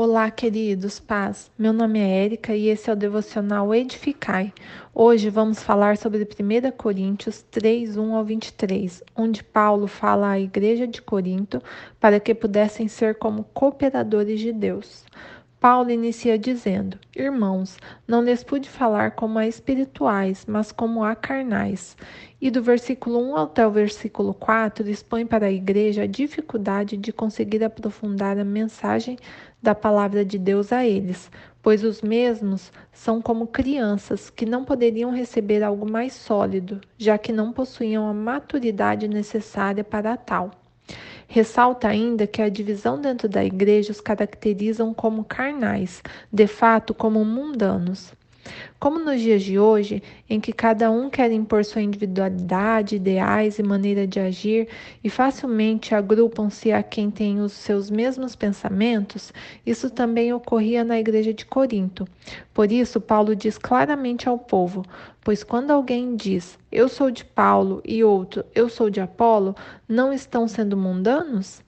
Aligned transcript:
Olá, 0.00 0.30
queridos, 0.30 1.00
paz. 1.00 1.50
Meu 1.58 1.72
nome 1.72 1.98
é 1.98 2.24
Érica 2.24 2.54
e 2.54 2.68
esse 2.68 2.88
é 2.88 2.92
o 2.92 2.96
devocional 2.96 3.74
Edificai. 3.74 4.52
Hoje 4.94 5.28
vamos 5.28 5.60
falar 5.60 5.96
sobre 5.96 6.22
1 6.22 6.70
Coríntios 6.76 7.42
3, 7.50 7.96
1 7.96 8.14
ao 8.14 8.24
23, 8.24 9.02
onde 9.16 9.42
Paulo 9.42 9.88
fala 9.88 10.30
à 10.30 10.38
igreja 10.38 10.86
de 10.86 11.02
Corinto 11.02 11.60
para 11.98 12.20
que 12.20 12.32
pudessem 12.32 12.86
ser 12.86 13.16
como 13.16 13.42
cooperadores 13.52 14.38
de 14.38 14.52
Deus. 14.52 15.04
Paulo 15.60 15.90
inicia 15.90 16.38
dizendo: 16.38 16.96
Irmãos, 17.16 17.78
não 18.06 18.22
lhes 18.22 18.44
pude 18.44 18.68
falar 18.68 19.10
como 19.12 19.40
a 19.40 19.46
espirituais, 19.46 20.46
mas 20.46 20.70
como 20.70 21.02
a 21.02 21.16
carnais. 21.16 21.96
E 22.40 22.48
do 22.48 22.62
versículo 22.62 23.18
1 23.32 23.36
até 23.36 23.66
o 23.66 23.70
versículo 23.72 24.32
4 24.32 24.88
expõe 24.88 25.26
para 25.26 25.46
a 25.46 25.52
igreja 25.52 26.04
a 26.04 26.06
dificuldade 26.06 26.96
de 26.96 27.12
conseguir 27.12 27.64
aprofundar 27.64 28.38
a 28.38 28.44
mensagem 28.44 29.18
da 29.60 29.74
palavra 29.74 30.24
de 30.24 30.38
Deus 30.38 30.72
a 30.72 30.86
eles, 30.86 31.28
pois 31.60 31.82
os 31.82 32.02
mesmos 32.02 32.72
são 32.92 33.20
como 33.20 33.48
crianças 33.48 34.30
que 34.30 34.46
não 34.46 34.64
poderiam 34.64 35.10
receber 35.10 35.64
algo 35.64 35.90
mais 35.90 36.12
sólido, 36.12 36.80
já 36.96 37.18
que 37.18 37.32
não 37.32 37.52
possuíam 37.52 38.08
a 38.08 38.14
maturidade 38.14 39.08
necessária 39.08 39.82
para 39.82 40.16
tal. 40.16 40.52
Ressalta 41.28 41.86
ainda 41.88 42.26
que 42.26 42.40
a 42.42 42.48
divisão 42.48 43.00
dentro 43.00 43.28
da 43.28 43.44
igreja 43.44 43.92
os 43.92 44.00
caracterizam 44.00 44.94
como 44.94 45.24
carnais, 45.24 46.02
de 46.32 46.46
fato 46.46 46.94
como 46.94 47.24
mundanos. 47.24 48.12
Como 48.78 48.98
nos 48.98 49.20
dias 49.20 49.42
de 49.42 49.58
hoje, 49.58 50.02
em 50.28 50.40
que 50.40 50.52
cada 50.52 50.90
um 50.90 51.10
quer 51.10 51.30
impor 51.32 51.64
sua 51.64 51.82
individualidade, 51.82 52.96
ideais 52.96 53.58
e 53.58 53.62
maneira 53.62 54.06
de 54.06 54.20
agir 54.20 54.68
e 55.02 55.10
facilmente 55.10 55.94
agrupam-se 55.94 56.72
a 56.72 56.82
quem 56.82 57.10
tem 57.10 57.40
os 57.40 57.52
seus 57.52 57.90
mesmos 57.90 58.36
pensamentos, 58.36 59.32
isso 59.66 59.90
também 59.90 60.32
ocorria 60.32 60.84
na 60.84 60.98
igreja 60.98 61.34
de 61.34 61.44
Corinto. 61.44 62.06
Por 62.54 62.70
isso, 62.70 63.00
Paulo 63.00 63.34
diz 63.34 63.58
claramente 63.58 64.28
ao 64.28 64.38
povo: 64.38 64.84
Pois 65.22 65.42
quando 65.44 65.70
alguém 65.70 66.16
diz 66.16 66.58
eu 66.70 66.88
sou 66.88 67.10
de 67.10 67.24
Paulo 67.24 67.82
e 67.84 68.04
outro 68.04 68.44
eu 68.54 68.68
sou 68.68 68.90
de 68.90 69.00
Apolo, 69.00 69.54
não 69.88 70.12
estão 70.12 70.46
sendo 70.46 70.76
mundanos? 70.76 71.62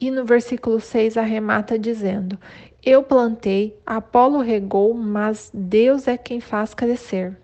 E 0.00 0.10
no 0.10 0.24
versículo 0.24 0.80
6 0.80 1.16
arremata 1.16 1.78
dizendo: 1.78 2.38
eu 2.82 3.02
plantei, 3.02 3.78
Apolo 3.84 4.40
regou, 4.40 4.94
mas 4.94 5.50
Deus 5.52 6.08
é 6.08 6.16
quem 6.16 6.40
faz 6.40 6.72
crescer. 6.72 7.36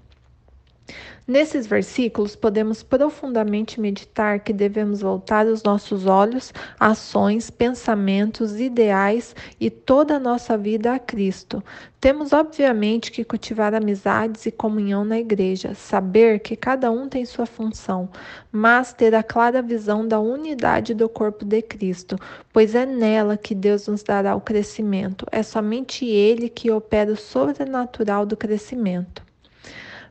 Nesses 1.28 1.66
versículos, 1.66 2.36
podemos 2.36 2.84
profundamente 2.84 3.80
meditar 3.80 4.38
que 4.38 4.52
devemos 4.52 5.00
voltar 5.00 5.44
os 5.48 5.60
nossos 5.60 6.06
olhos, 6.06 6.54
ações, 6.78 7.50
pensamentos, 7.50 8.60
ideais 8.60 9.34
e 9.58 9.68
toda 9.68 10.14
a 10.14 10.20
nossa 10.20 10.56
vida 10.56 10.94
a 10.94 11.00
Cristo. 11.00 11.60
Temos, 12.00 12.32
obviamente, 12.32 13.10
que 13.10 13.24
cultivar 13.24 13.74
amizades 13.74 14.46
e 14.46 14.52
comunhão 14.52 15.04
na 15.04 15.18
igreja, 15.18 15.74
saber 15.74 16.38
que 16.38 16.54
cada 16.54 16.92
um 16.92 17.08
tem 17.08 17.24
sua 17.24 17.44
função, 17.44 18.08
mas 18.52 18.92
ter 18.92 19.12
a 19.12 19.22
clara 19.24 19.60
visão 19.60 20.06
da 20.06 20.20
unidade 20.20 20.94
do 20.94 21.08
corpo 21.08 21.44
de 21.44 21.60
Cristo, 21.60 22.16
pois 22.52 22.72
é 22.76 22.86
nela 22.86 23.36
que 23.36 23.52
Deus 23.52 23.88
nos 23.88 24.04
dará 24.04 24.36
o 24.36 24.40
crescimento. 24.40 25.26
É 25.32 25.42
somente 25.42 26.06
Ele 26.06 26.48
que 26.48 26.70
opera 26.70 27.10
o 27.10 27.16
sobrenatural 27.16 28.24
do 28.24 28.36
crescimento. 28.36 29.25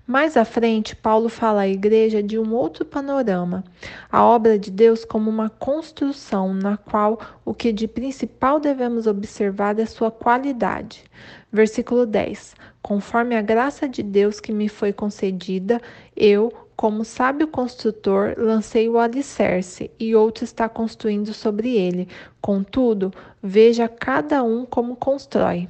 Mais 0.08 0.38
à 0.38 0.45
frente, 0.45 0.95
Paulo 0.95 1.30
fala 1.30 1.61
à 1.61 1.67
igreja 1.67 2.22
de 2.22 2.38
um 2.38 2.53
outro 2.53 2.86
panorama, 2.86 3.64
a 4.12 4.23
obra 4.23 4.59
de 4.59 4.70
Deus 4.70 5.03
como 5.03 5.31
uma 5.31 5.50
construção 5.50 6.53
na 6.53 6.78
qual 6.78 7.20
o 7.44 7.56
que 7.56 7.73
de 7.73 7.88
principal 7.88 8.59
devemos 8.59 9.08
observar 9.08 9.80
é 9.80 9.86
sua 9.88 10.12
qualidade. 10.12 11.06
Versículo 11.52 12.06
10: 12.06 12.53
Conforme 12.84 13.36
a 13.36 13.42
graça 13.42 13.89
de 13.89 14.03
Deus 14.03 14.39
que 14.39 14.53
me 14.53 14.70
foi 14.70 14.94
concedida, 14.94 15.81
eu, 16.16 16.53
como 16.75 17.03
sábio 17.03 17.47
construtor, 17.47 18.35
lancei 18.38 18.88
o 18.88 19.00
alicerce 19.00 19.90
e 20.00 20.13
outro 20.16 20.44
está 20.44 20.69
construindo 20.69 21.34
sobre 21.34 21.75
ele. 21.75 22.08
Contudo, 22.40 23.12
veja 23.41 23.88
cada 23.88 24.44
um 24.44 24.68
como 24.68 24.96
constrói. 24.96 25.68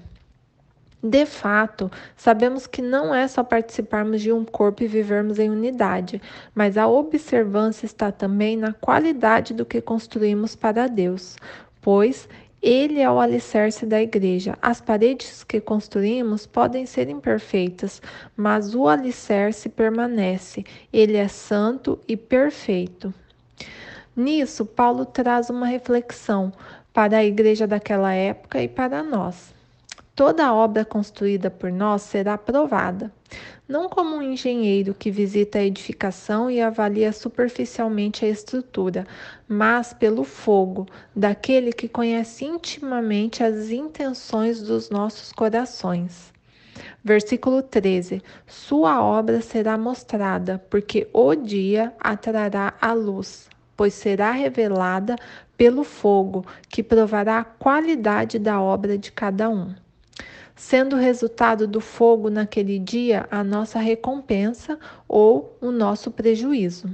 De 1.08 1.24
fato, 1.24 1.92
sabemos 2.18 2.66
que 2.66 2.82
não 2.82 3.14
é 3.14 3.28
só 3.28 3.44
participarmos 3.44 4.24
de 4.24 4.32
um 4.32 4.44
corpo 4.44 4.82
e 4.82 4.88
vivermos 4.88 5.38
em 5.38 5.52
unidade, 5.52 6.20
mas 6.56 6.80
a 6.80 6.88
observância 6.88 7.86
está 7.86 8.12
também 8.12 8.58
na 8.58 8.74
qualidade 8.74 9.54
do 9.54 9.68
que 9.68 9.80
construímos 9.82 10.56
para 10.56 10.88
Deus, 10.88 11.36
pois 11.80 12.28
ele 12.60 13.02
é 13.02 13.12
o 13.12 13.20
alicerce 13.20 13.86
da 13.86 14.02
igreja. 14.02 14.58
As 14.60 14.82
paredes 14.82 15.44
que 15.44 15.62
construímos 15.62 16.48
podem 16.48 16.88
ser 16.88 17.08
imperfeitas, 17.08 18.02
mas 18.36 18.74
o 18.74 18.88
alicerce 18.88 19.70
permanece. 19.70 20.66
Ele 20.92 21.18
é 21.18 21.28
santo 21.28 22.00
e 22.08 22.18
perfeito. 22.18 23.14
Nisso, 24.16 24.66
Paulo 24.66 25.06
traz 25.06 25.52
uma 25.52 25.68
reflexão 25.68 26.52
para 26.92 27.18
a 27.18 27.24
igreja 27.24 27.68
daquela 27.68 28.12
época 28.12 28.60
e 28.60 28.68
para 28.68 29.04
nós. 29.04 29.55
Toda 30.16 30.54
obra 30.54 30.86
construída 30.86 31.52
por 31.52 31.70
nós 31.70 32.04
será 32.04 32.36
aprovada, 32.36 33.12
não 33.68 33.90
como 33.90 34.16
um 34.16 34.22
engenheiro 34.22 34.94
que 34.94 35.12
visita 35.12 35.60
a 35.60 35.66
edificação 35.66 36.50
e 36.50 36.62
avalia 36.62 37.12
superficialmente 37.12 38.24
a 38.24 38.30
estrutura, 38.30 39.06
mas 39.46 39.92
pelo 39.92 40.24
fogo 40.24 40.86
daquele 41.14 41.74
que 41.74 41.90
conhece 41.90 42.46
intimamente 42.46 43.44
as 43.44 43.70
intenções 43.70 44.62
dos 44.62 44.90
nossos 44.90 45.34
corações. 45.34 46.32
Versículo 47.04 47.62
13: 47.62 48.22
Sua 48.48 49.04
obra 49.04 49.42
será 49.42 49.78
mostrada, 49.78 50.64
porque 50.70 51.10
o 51.12 51.36
dia 51.36 51.92
atrará 52.00 52.74
a 52.80 52.94
luz, 52.94 53.50
pois 53.76 53.94
será 53.94 54.32
revelada 54.32 55.18
pelo 55.58 55.84
fogo, 55.84 56.46
que 56.70 56.82
provará 56.82 57.40
a 57.40 57.44
qualidade 57.44 58.40
da 58.40 58.62
obra 58.62 58.98
de 58.98 59.12
cada 59.12 59.50
um 59.50 59.76
sendo 60.56 60.96
o 60.96 61.00
resultado 61.00 61.68
do 61.68 61.82
fogo 61.82 62.30
naquele 62.30 62.80
dia 62.80 63.28
a 63.30 63.44
nossa 63.44 63.80
recompensa 63.80 64.80
ou 65.08 65.58
o 65.62 65.72
nosso 65.72 66.10
prejuízo. 66.10 66.90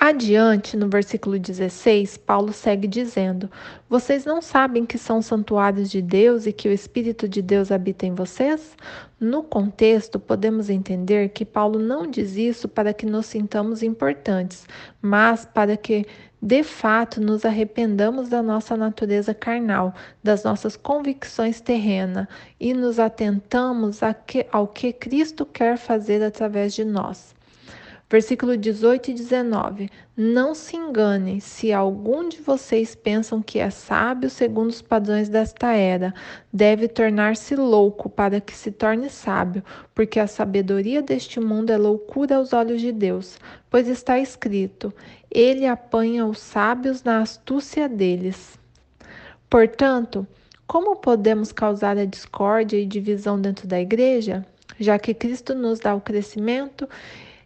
Adiante, 0.00 0.76
no 0.76 0.88
versículo 0.88 1.40
16, 1.40 2.18
Paulo 2.18 2.52
segue 2.52 2.86
dizendo: 2.86 3.50
Vocês 3.88 4.24
não 4.24 4.40
sabem 4.40 4.86
que 4.86 4.96
são 4.96 5.20
santuários 5.20 5.90
de 5.90 6.00
Deus 6.00 6.46
e 6.46 6.52
que 6.52 6.68
o 6.68 6.72
Espírito 6.72 7.28
de 7.28 7.42
Deus 7.42 7.72
habita 7.72 8.06
em 8.06 8.14
vocês? 8.14 8.76
No 9.18 9.42
contexto, 9.42 10.20
podemos 10.20 10.70
entender 10.70 11.30
que 11.30 11.44
Paulo 11.44 11.80
não 11.80 12.08
diz 12.08 12.36
isso 12.36 12.68
para 12.68 12.94
que 12.94 13.04
nos 13.04 13.26
sintamos 13.26 13.82
importantes, 13.82 14.68
mas 15.02 15.44
para 15.44 15.76
que 15.76 16.06
de 16.40 16.62
fato 16.62 17.20
nos 17.20 17.44
arrependamos 17.44 18.28
da 18.28 18.40
nossa 18.40 18.76
natureza 18.76 19.34
carnal, 19.34 19.92
das 20.22 20.44
nossas 20.44 20.76
convicções 20.76 21.60
terrenas 21.60 22.28
e 22.60 22.72
nos 22.72 23.00
atentamos 23.00 23.98
ao 24.52 24.68
que 24.68 24.92
Cristo 24.92 25.44
quer 25.44 25.76
fazer 25.76 26.22
através 26.22 26.72
de 26.72 26.84
nós. 26.84 27.36
Versículo 28.10 28.56
18 28.56 29.10
e 29.10 29.14
19. 29.14 29.90
Não 30.16 30.54
se 30.54 30.74
enganem 30.74 31.40
se 31.40 31.74
algum 31.74 32.26
de 32.26 32.40
vocês 32.40 32.94
pensam 32.94 33.42
que 33.42 33.58
é 33.58 33.68
sábio 33.68 34.30
segundo 34.30 34.70
os 34.70 34.80
padrões 34.80 35.28
desta 35.28 35.74
era, 35.74 36.14
deve 36.50 36.88
tornar-se 36.88 37.54
louco 37.54 38.08
para 38.08 38.40
que 38.40 38.56
se 38.56 38.72
torne 38.72 39.10
sábio, 39.10 39.62
porque 39.94 40.18
a 40.18 40.26
sabedoria 40.26 41.02
deste 41.02 41.38
mundo 41.38 41.70
é 41.70 41.76
loucura 41.76 42.36
aos 42.36 42.54
olhos 42.54 42.80
de 42.80 42.92
Deus, 42.92 43.38
pois 43.68 43.86
está 43.86 44.18
escrito: 44.18 44.90
Ele 45.30 45.66
apanha 45.66 46.24
os 46.24 46.38
sábios 46.38 47.02
na 47.04 47.20
astúcia 47.20 47.90
deles. 47.90 48.58
Portanto, 49.50 50.26
como 50.66 50.96
podemos 50.96 51.52
causar 51.52 51.98
a 51.98 52.06
discórdia 52.06 52.78
e 52.78 52.86
divisão 52.86 53.38
dentro 53.38 53.68
da 53.68 53.78
igreja? 53.78 54.46
Já 54.80 54.98
que 54.98 55.12
Cristo 55.12 55.54
nos 55.54 55.80
dá 55.80 55.94
o 55.94 56.00
crescimento 56.00 56.88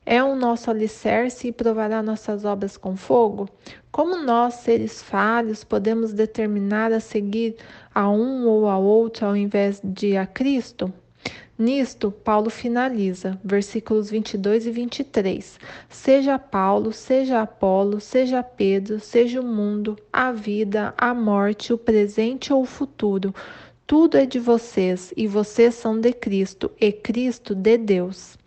é 0.04 0.22
o 0.22 0.34
nosso 0.34 0.70
alicerce 0.70 1.48
e 1.48 1.52
provará 1.52 2.02
nossas 2.02 2.44
obras 2.44 2.76
com 2.76 2.96
fogo? 2.96 3.48
Como 3.90 4.16
nós, 4.16 4.54
seres 4.54 5.02
falhos, 5.02 5.64
podemos 5.64 6.12
determinar 6.12 6.92
a 6.92 7.00
seguir 7.00 7.56
a 7.94 8.10
um 8.10 8.46
ou 8.46 8.68
a 8.68 8.76
outro 8.78 9.26
ao 9.26 9.36
invés 9.36 9.80
de 9.84 10.16
a 10.16 10.26
Cristo? 10.26 10.92
Nisto, 11.58 12.10
Paulo 12.10 12.50
finaliza, 12.50 13.38
versículos 13.44 14.10
22 14.10 14.66
e 14.66 14.70
23. 14.72 15.60
Seja 15.88 16.38
Paulo, 16.38 16.92
seja 16.92 17.42
Apolo, 17.42 18.00
seja 18.00 18.42
Pedro, 18.42 18.98
seja 18.98 19.40
o 19.40 19.46
mundo, 19.46 19.96
a 20.12 20.32
vida, 20.32 20.92
a 20.98 21.14
morte, 21.14 21.72
o 21.72 21.78
presente 21.78 22.52
ou 22.52 22.62
o 22.62 22.66
futuro, 22.66 23.32
tudo 23.86 24.16
é 24.16 24.24
de 24.24 24.38
vocês 24.38 25.12
e 25.16 25.26
vocês 25.28 25.74
são 25.74 26.00
de 26.00 26.12
Cristo 26.12 26.70
e 26.80 26.90
Cristo 26.90 27.54
de 27.54 27.76
Deus. 27.76 28.38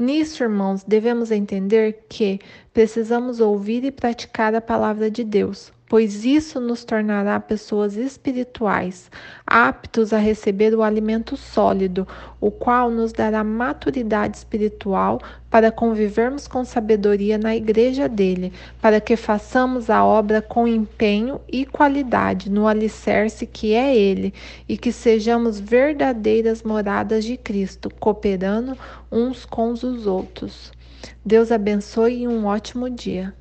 Nisso, 0.00 0.42
irmãos, 0.42 0.82
devemos 0.82 1.30
entender 1.30 2.06
que 2.08 2.40
precisamos 2.72 3.38
ouvir 3.38 3.84
e 3.84 3.90
praticar 3.92 4.54
a 4.54 4.60
palavra 4.60 5.10
de 5.10 5.22
Deus. 5.22 5.70
pois 5.90 6.24
isso 6.24 6.60
nos 6.60 6.84
tornará 6.84 7.40
pessoas 7.40 7.96
espirituais, 7.96 9.10
aptos 9.44 10.12
a 10.12 10.18
receber 10.18 10.72
o 10.72 10.84
alimento 10.84 11.36
sólido, 11.36 12.06
o 12.40 12.48
qual 12.48 12.92
nos 12.92 13.12
dará 13.12 13.42
maturidade 13.42 14.36
espiritual 14.36 15.20
para 15.50 15.72
convivermos 15.72 16.46
com 16.46 16.64
sabedoria 16.64 17.36
na 17.36 17.56
igreja 17.56 18.08
dele, 18.08 18.52
para 18.80 19.00
que 19.00 19.16
façamos 19.16 19.90
a 19.90 20.04
obra 20.04 20.40
com 20.40 20.64
empenho 20.64 21.40
e 21.52 21.66
qualidade 21.66 22.48
no 22.48 22.68
alicerce 22.68 23.44
que 23.44 23.74
é 23.74 23.92
ele, 23.96 24.32
e 24.68 24.78
que 24.78 24.92
sejamos 24.92 25.58
verdadeiras 25.58 26.62
moradas 26.62 27.24
de 27.24 27.36
Cristo, 27.36 27.90
cooperando 27.98 28.78
uns 29.10 29.44
com 29.44 29.74
os 29.90 30.06
outros. 30.06 30.72
Deus 31.24 31.50
abençoe 31.52 32.22
e 32.22 32.28
um 32.28 32.46
ótimo 32.46 32.88
dia. 32.88 33.34